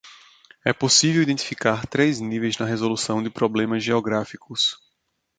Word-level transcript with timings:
É 0.65 0.73
possível 0.73 1.21
identificar 1.21 1.85
três 1.85 2.19
níveis 2.19 2.57
na 2.57 2.65
resolução 2.65 3.21
de 3.21 3.29
problemas 3.29 3.83
geográficos. 3.83 4.79